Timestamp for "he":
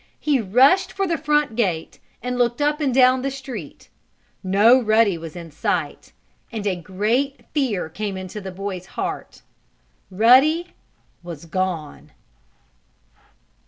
0.19-0.41